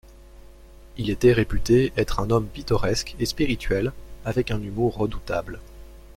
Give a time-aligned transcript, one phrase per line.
[0.97, 3.93] Il était réputé être un homme pittoresque et spirituel
[4.25, 5.59] avec un humour redoutable.